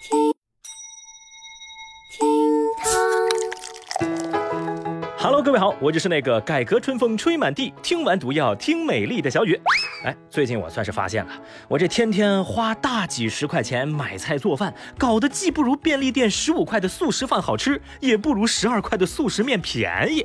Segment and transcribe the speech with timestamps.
[0.00, 0.32] 听，
[2.12, 2.28] 听
[2.78, 2.88] 他
[5.18, 9.60] ，Hello，各位好，我就是那个改革春风吹满地，听完毒药听美丽的小雨。
[10.04, 11.32] 哎，最近我算是发现了，
[11.66, 20.24] 我这天天花大几十块钱买菜做饭，搞得既不如便利店十五块的速食饭好吃，也不如十二块的速食面便宜。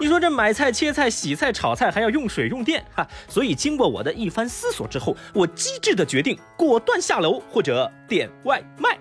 [0.00, 8.98] 你说这买菜、切菜、洗菜、炒菜还要用水用电哈，所以经过我的一番思索之后，我机智的决定果断下楼或者点外卖。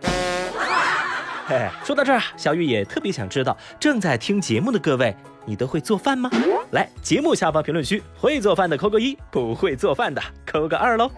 [1.45, 5.15] 嘿， 说到这儿啊，小雨也特别想知道，正在听节目的各位，
[5.45, 6.29] 你都会做饭吗？
[6.71, 11.11] 来，节目下方评论区，会做饭的扣个一，不会做饭的扣个二喽。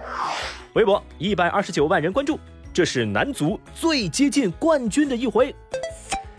[0.73, 2.39] 微博一百二十九万人关注，
[2.73, 5.55] 这是男足最接近冠军的一回。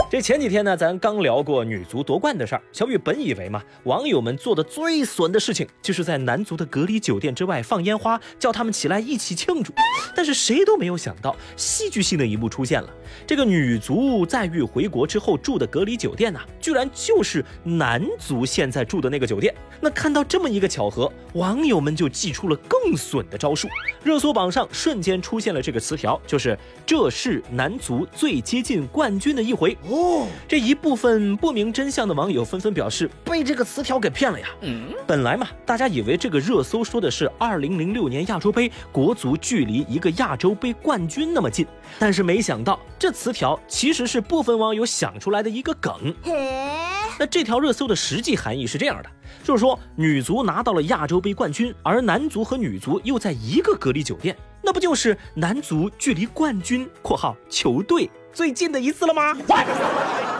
[0.09, 2.63] 这前几天呢，咱刚聊过女足夺冠的事儿。
[2.71, 9.73] 小雨本以为嘛，网友们做的最损的事情，就是在男足的隔离酒店之外放烟花，叫他们起来一起庆祝。
[10.15, 12.89] 但是谁都没有想到，戏剧性的一幕出现了。
[13.27, 19.53] 这个女足在遇回国之后住的隔离酒店呢，居然就是男足现在住的那个酒店。
[19.81, 23.67] 那看到这么一个巧合，网友们就祭出了更损的招数。
[24.05, 29.77] 热搜榜上瞬间出现了这个词条，就是这是男足最接近冠军的一回。
[30.49, 34.47] 这一部分不明真相的网友纷纷表示被这个词条给骗了呀。
[34.63, 41.67] 嗯，本来嘛，大家以为这个热搜说的是二零零六年亚洲杯国足距离一个亚洲杯冠军那么近，
[41.99, 46.15] 但是没想到这词条其实是部分网友想出来的一个梗。
[47.19, 49.09] 那这条热搜的实际含义是这样的，
[49.43, 54.37] 就是说女足拿到了亚洲杯冠军，而男足和女足又在一个隔离酒店，
[54.67, 59.33] 那不就是男足距离冠军（括号球队）最近的一次了吗？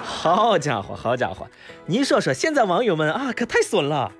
[0.03, 1.47] 好家伙，好家伙，
[1.87, 4.11] 你说说，现在网友们啊，可太损了。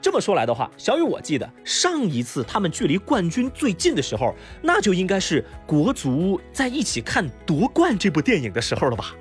[0.00, 9.14] 这么说来的话，小雨，我记得上一次他们距离冠军最近的时候，那就应该是国足在一起看夺冠这部电影的时候了吧？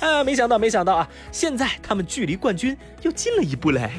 [0.00, 3.92] 啊，没想到，没想到啊，现在他们距离冠军又近了一步嘞。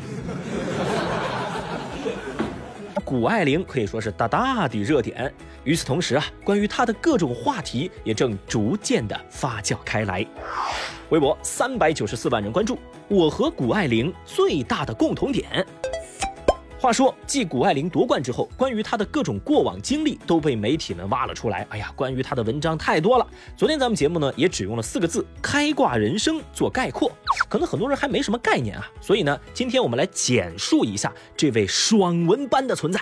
[3.10, 5.34] 谷爱凌可以说是大大的热点。
[5.64, 10.24] 与此同时啊，关于她的各种话题也正逐渐的发酵开来。
[11.10, 12.78] 微博三百九十四万人关注，
[13.08, 15.66] 我和谷爱凌最大的共同点。
[16.82, 21.68] 话说，继谷爱凌夺冠之后，关于她的各种过往经历都被媒体们挖了出来。
[21.72, 23.28] 哎呀，关于她的文章太多了。
[23.58, 27.12] 昨天咱们节目呢，也只用了四个字“开挂人生”做概括，
[27.50, 28.90] 可能很多人还没什么概念啊。
[29.02, 33.02] 所以呢，今天我们来简述一下这位爽文般的存在。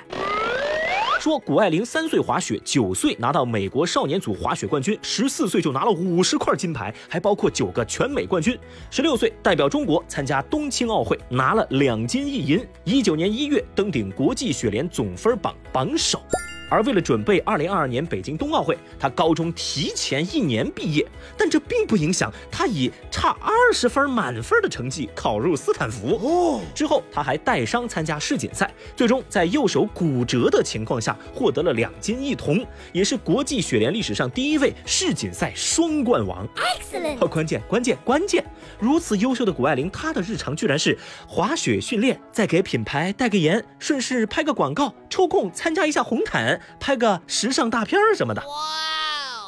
[1.28, 8.58] 说谷爱凌三岁滑雪，九岁拿到美国少年组滑雪冠军，十四岁就拿了五十块金牌，还包括九个全美冠军。
[8.90, 12.66] 十六岁代表中国参加冬青奥会，拿了两金一银。
[12.86, 16.22] 一九年一月登顶国际雪联总分榜榜首。
[16.70, 21.06] 而为了准备二零二二年北京冬奥会，他高中提前一年毕业，
[21.38, 26.20] 但这并不影响他以差二十分满分的成绩考入斯坦福。
[26.22, 36.48] 哦，之后他还带伤参加世锦赛，最终在右手骨折的情况下获得了两金一铜，也是国际雪联历史上第一位世锦赛双冠王。
[36.56, 37.18] Excellent！
[37.28, 38.44] 关键关键关键，
[38.80, 40.98] 如此优秀的谷爱凌，她的日常居然是
[41.28, 46.57] 滑雪训练，再给品牌代个言，顺势拍个广告，抽空参加一下红毯。
[46.80, 48.54] 拍个时尚大片什么的，哇！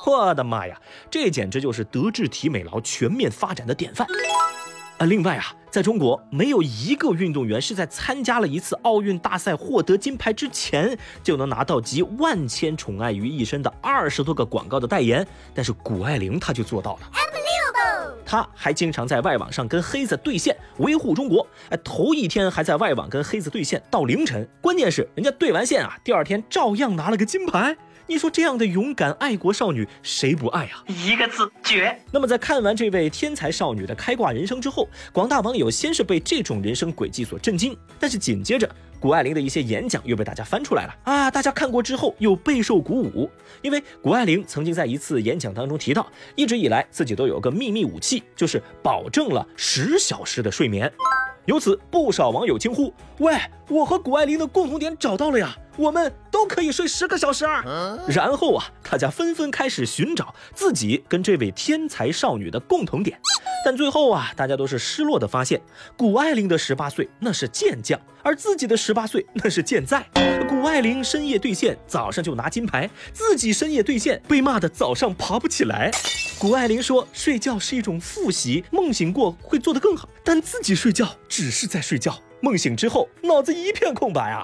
[0.05, 0.79] 我的妈呀，
[1.11, 4.07] 这简直就是德智体美劳全面发展的典范
[4.97, 5.05] 啊！
[5.05, 17.01] 另外啊，在中国没有一个运动员是在参加了一次奥运大赛获得金牌之前就能拿到集万千宠爱于一身的二十多个广告的代言，但是谷爱凌她就做到了。
[18.29, 21.47] 他还经常在外网上跟黑子对线，维护中国。
[21.71, 27.75] 哎，头一天还在外网跟黑子对线到凌晨，关键是人家对完线啊，第二天照样拿了个金牌。
[28.09, 30.83] 你说这样的勇敢爱国少女，谁不爱啊？
[30.87, 31.95] 一个字绝。
[32.11, 38.67] 那么在看完这位天才少女的开挂人生之后，广大网友先是被这种人生轨迹所震惊，但是紧接着
[38.99, 41.29] 谷爱凌的一些演讲又被大家翻出来了啊！
[41.29, 43.29] 大家看过之后又备受鼓舞，
[43.61, 50.91] 因为谷爱凌曾经在一次演讲当中提到，一直以来自己都有个秘密武器，就是保证了十小时的睡眠。
[51.45, 53.37] 由此，不少网友惊呼：“喂，
[53.69, 55.55] 我和谷爱凌的共同点找到了呀！
[55.79, 57.45] 我们都可以睡十个小时。”
[58.07, 63.17] 然后啊，大家纷纷开始寻找自己跟这位天才少女的共同点。
[63.65, 65.61] 但最后啊，大家都是失落的发现，
[65.97, 70.05] 谷爱凌的十八岁那是健将，而自己的十八岁那是健在。
[70.47, 75.91] 谷爱凌深夜兑现，早上就拿金牌，自己深夜兑现，被骂的早上爬不起来。
[76.37, 84.43] 谷爱凌说：“睡觉是一种复习，梦醒过会做得更好。”但自己睡觉只是在睡觉，梦醒之后脑子一片空白啊！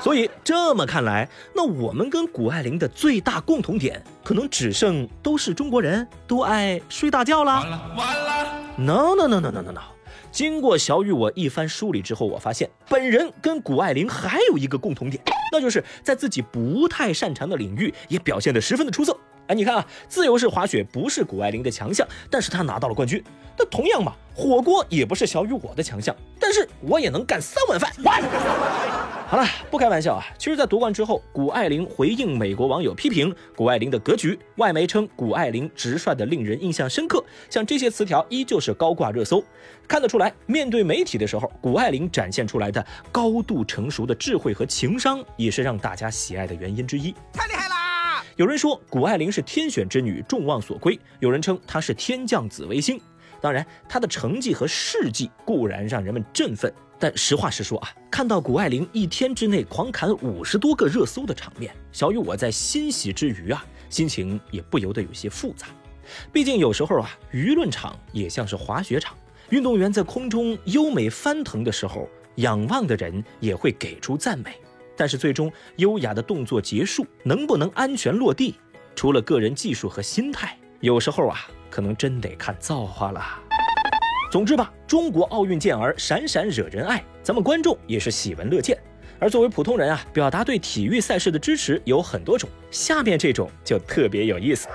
[0.00, 7.60] 所以这么看来，那我们跟谷爱凌的最大共同点，可能只剩都是中国人，都爱睡大觉啦。
[7.60, 8.46] 完了完了
[8.78, 9.80] ！No No No No No No No！
[10.32, 19.14] 经过小雨我一番梳理之后，我发现本人跟谷爱凌还有一个共同点，那就是在自己不太擅长的领域也表现得十分的出色。
[19.50, 23.20] 哎，你看啊，自由式滑雪不是谷爱凌的强项，但是她拿到了冠军。
[23.58, 27.92] 那同样嘛，火锅也不是小雨我的强项，但是我也能干三碗饭。
[29.26, 39.42] 好了，不开玩笑啊，其实，在夺冠之后，谷爱凌回应美国网友批评谷爱凌的格局，外媒称谷爱凌直率的令人印象深刻，像这些词条依旧是高挂热搜。
[39.88, 47.12] 看得出来，面对媒体的时候，谷爱凌展现出来的高度成熟的智慧和情商，也是让大家喜爱的原因之一。
[48.40, 52.98] 有人说谷爱凌是天选之女，众望所归；有人称她是天降紫微星。
[53.38, 65.66] 当然，她的成绩和事迹固然让人们振奋，但实话实说啊，看到谷爱凌一天之内狂砍五十多个热搜的场面，小雨我在欣喜之余啊，心情也不由得有些复杂。
[66.32, 69.14] 毕竟有时候啊，舆论场也像是滑雪场，
[69.50, 74.54] 运动员在空中优美翻腾的时候，仰望的人也会给出赞美。
[75.00, 78.56] 但是最终优雅的动作结束，能不能安全落地，
[78.94, 81.38] 除了个人技术和心态，有时候啊，
[81.70, 83.22] 可能真得看造化了。
[84.30, 88.76] 总之吧，中国奥运健儿闪闪惹人爱，咱们观众也是喜闻乐见。
[89.18, 94.68] 而作为普通人啊，表达对体育赛事的支持有很多种，下面这种就特别有意思。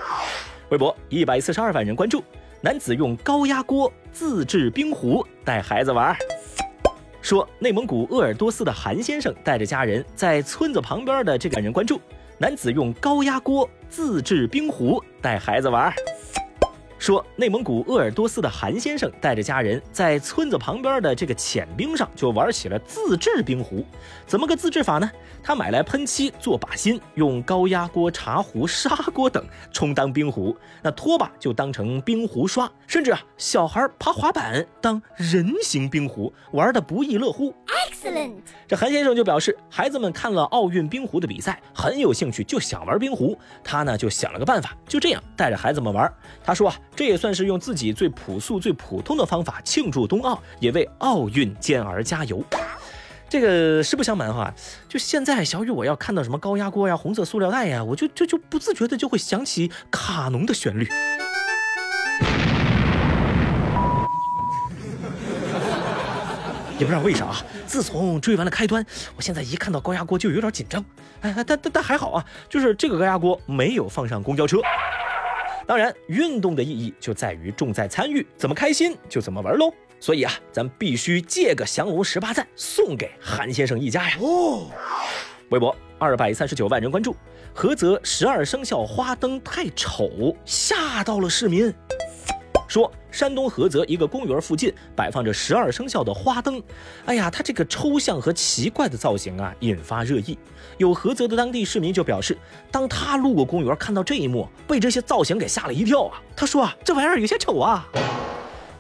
[0.69, 2.23] 微博一百四十二万人关注，
[2.61, 6.17] 男子用高压锅自制冰壶带孩子玩。
[7.25, 11.99] 说内蒙古鄂尔多斯的韩先生带着家人在村子旁边的这个人关注，
[12.37, 15.91] 男子用高压锅自制冰壶带孩子玩。
[16.97, 23.85] 说内蒙古鄂尔多斯的韩先生带着家人在村子旁边的这个浅冰上就玩起了自制冰壶，
[24.25, 25.11] 怎么个自制法呢？
[25.43, 37.53] 他买来喷漆做靶心，用高压锅、茶壶、砂锅等充当冰壶，那拖把就当成冰壶刷，甚至啊，小孩爬滑板当人形冰壶，玩的不亦乐乎。
[37.91, 38.37] Excellent！
[38.67, 43.37] 这韩先生就表示，孩子们看了奥运冰壶的比赛，很有兴趣，就想玩冰壶。
[43.63, 46.11] 他呢就想了个办法，就这样带着孩子们玩。
[46.43, 46.75] 他说啊。
[46.95, 52.41] 这也算是用自己最朴素、最普通的方法庆祝冬奥，也为奥运健儿加油。
[53.27, 54.53] 这个实不相瞒哈，
[54.87, 60.87] 就现在小雨我要看到什么高压锅呀、红色塑料袋呀，我就就就不自觉的就会想起卡农的旋律。
[66.77, 67.33] 也不知道为啥，
[67.65, 70.83] 自从追完了开端，我现在一看到高压锅就有点紧张。
[71.21, 74.57] 哎，但但但还好啊，就是这个高压锅没有放上公交车。
[75.67, 79.73] 当然，运动的意义就在于重在参与，怎么开心就怎么玩喽。
[79.99, 84.17] 所以啊，咱必须借个降龙十八赞送给韩先生一家呀。
[84.19, 84.69] 哦，
[85.49, 87.15] 微博二百三十九万人关注，
[87.55, 91.73] 菏泽十二生肖花灯太丑，吓到了市民。
[92.67, 96.61] 说山东菏泽一个公园附近摆放着十二生肖的花灯，
[97.05, 100.37] 哎呀，它这个抽象和奇怪的造型啊，引发热议。
[100.77, 102.37] 有菏泽的当地市民就表示，
[102.71, 106.21] 当他路过公园看到这一幕，被这些造型给吓了一跳啊。
[106.35, 107.87] 他说啊，这玩意儿有些丑啊。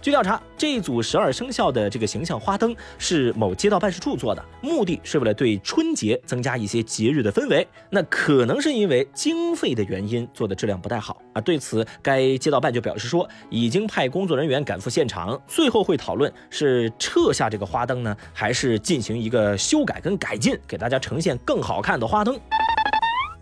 [0.05, 7.67] 据调查，这一组十二生肖的这个形象花灯是某街道办事处做的，目的是为了对春节增加一些节日的氛围。
[7.89, 11.41] 那可能是因为经费的原因，做的质量不太好啊。
[11.41, 22.39] 对此，该街道办就表示说，已经派工作人员赶赴现场，最后会讨论是撤下这个花灯呢，还是进行一个修改跟改进，给大家呈现更好看的花灯。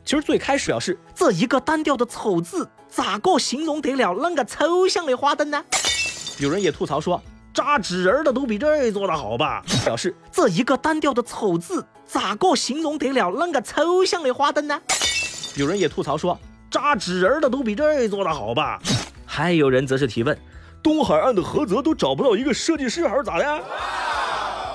[0.06, 5.66] 其实最开始表示，这一个单调的丑字，咋个形容得了那个抽象的花灯呢？
[6.40, 7.22] 有人也吐槽说，
[7.54, 9.64] 扎纸人的都比这做的好吧？
[9.86, 14.80] 表示这一个单调的丑字，咋个形容得了那个抽象的花灯呢？
[15.56, 16.38] 有人也吐槽说，
[16.72, 18.80] 扎纸人的都比这做的好吧？
[19.26, 20.38] 还有人则是提问，
[20.82, 23.64] 东海岸的菏泽都找不到一个设计师，还是咋的？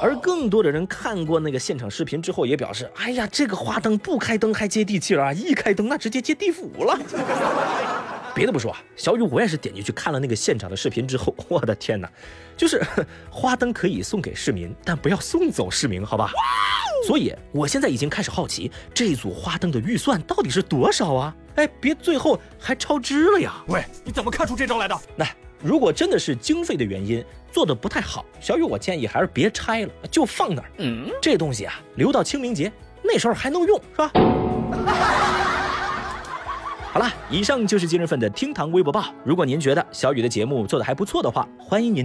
[0.01, 6.97] 而更多的人看过那个现场视频之后，也表示，哎呀，这个花灯不开灯还接地气啊，一开灯那直接接地府了。
[8.39, 12.09] 别的不说啊，小雨我也是点进去看了那个现场的视频之后，我的天哪，
[12.57, 12.81] 就是
[13.29, 16.31] 花灯可以送给市民，但不要送走市民，好吧？
[17.05, 21.35] 所以我现在已经开始好奇，这组花灯的预算到底是多少啊？
[21.57, 23.55] 哎，别最后还超支了呀！
[23.67, 24.97] 喂，你怎么看出这招来的？
[25.17, 25.27] 那
[25.61, 30.71] 如果真的是经费的原因做的不太好，小雨我建议还是别拆了，就放那儿。
[30.79, 32.71] 嗯，这东西啊，留到清明节
[33.03, 34.13] 那时候还能用，是吧？
[36.99, 39.05] 好了，以上就是今日份的厅堂微博报。
[39.23, 42.05] 如果您觉得小雨的节目做的还不错的话，欢迎您。